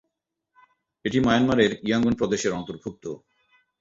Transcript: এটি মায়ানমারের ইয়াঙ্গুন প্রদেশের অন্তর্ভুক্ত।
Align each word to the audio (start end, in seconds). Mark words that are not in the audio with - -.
এটি 1.05 1.17
মায়ানমারের 1.19 1.71
ইয়াঙ্গুন 1.87 2.13
প্রদেশের 2.15 2.51
অন্তর্ভুক্ত। 2.53 3.05